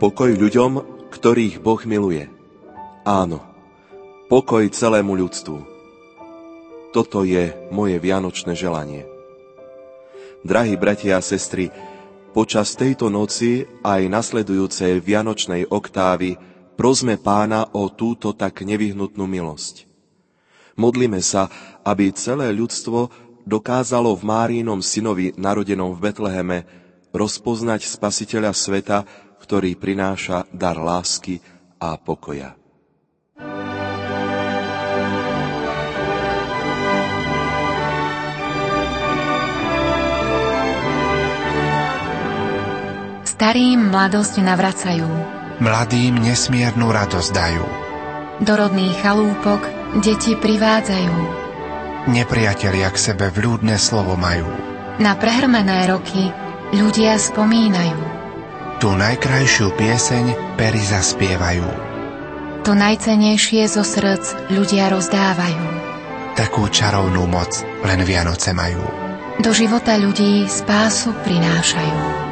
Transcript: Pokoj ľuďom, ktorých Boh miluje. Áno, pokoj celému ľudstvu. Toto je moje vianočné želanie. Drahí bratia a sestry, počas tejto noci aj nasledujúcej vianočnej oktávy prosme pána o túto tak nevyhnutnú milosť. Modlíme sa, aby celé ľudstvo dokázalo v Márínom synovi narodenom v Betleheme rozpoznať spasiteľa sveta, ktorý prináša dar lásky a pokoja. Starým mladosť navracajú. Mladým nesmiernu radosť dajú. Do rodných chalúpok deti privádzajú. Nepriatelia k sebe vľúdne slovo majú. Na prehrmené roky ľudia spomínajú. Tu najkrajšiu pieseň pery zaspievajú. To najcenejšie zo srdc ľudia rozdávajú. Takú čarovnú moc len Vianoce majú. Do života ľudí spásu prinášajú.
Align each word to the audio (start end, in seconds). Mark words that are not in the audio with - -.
Pokoj 0.00 0.32
ľuďom, 0.32 0.72
ktorých 1.12 1.60
Boh 1.60 1.76
miluje. 1.84 2.24
Áno, 3.04 3.44
pokoj 4.32 4.64
celému 4.72 5.12
ľudstvu. 5.12 5.60
Toto 6.96 7.20
je 7.20 7.52
moje 7.68 8.00
vianočné 8.00 8.56
želanie. 8.56 9.04
Drahí 10.40 10.80
bratia 10.80 11.20
a 11.20 11.22
sestry, 11.22 11.68
počas 12.32 12.80
tejto 12.80 13.12
noci 13.12 13.68
aj 13.84 14.08
nasledujúcej 14.08 15.04
vianočnej 15.04 15.68
oktávy 15.68 16.40
prosme 16.80 17.20
pána 17.20 17.68
o 17.76 17.92
túto 17.92 18.32
tak 18.32 18.64
nevyhnutnú 18.64 19.28
milosť. 19.28 19.84
Modlíme 20.80 21.20
sa, 21.20 21.52
aby 21.84 22.08
celé 22.16 22.56
ľudstvo 22.56 23.12
dokázalo 23.44 24.16
v 24.16 24.22
Márínom 24.24 24.80
synovi 24.80 25.36
narodenom 25.36 25.92
v 25.92 26.08
Betleheme 26.08 26.58
rozpoznať 27.12 27.84
spasiteľa 27.84 28.56
sveta, 28.56 29.04
ktorý 29.40 29.74
prináša 29.74 30.44
dar 30.52 30.76
lásky 30.76 31.40
a 31.80 31.96
pokoja. 31.96 32.60
Starým 43.24 43.88
mladosť 43.88 44.44
navracajú. 44.44 45.08
Mladým 45.64 46.20
nesmiernu 46.20 46.92
radosť 46.92 47.30
dajú. 47.32 47.66
Do 48.44 48.52
rodných 48.52 49.00
chalúpok 49.00 49.64
deti 50.04 50.36
privádzajú. 50.36 51.16
Nepriatelia 52.12 52.92
k 52.92 53.00
sebe 53.00 53.32
vľúdne 53.32 53.80
slovo 53.80 54.12
majú. 54.12 54.44
Na 55.00 55.16
prehrmené 55.16 55.88
roky 55.88 56.28
ľudia 56.76 57.16
spomínajú. 57.16 58.19
Tu 58.80 58.88
najkrajšiu 58.88 59.76
pieseň 59.76 60.56
pery 60.56 60.80
zaspievajú. 60.80 61.68
To 62.64 62.72
najcenejšie 62.72 63.68
zo 63.68 63.84
srdc 63.84 64.52
ľudia 64.56 64.88
rozdávajú. 64.88 65.64
Takú 66.32 66.64
čarovnú 66.72 67.28
moc 67.28 67.60
len 67.84 68.00
Vianoce 68.08 68.56
majú. 68.56 68.80
Do 69.44 69.52
života 69.52 70.00
ľudí 70.00 70.48
spásu 70.48 71.12
prinášajú. 71.12 72.29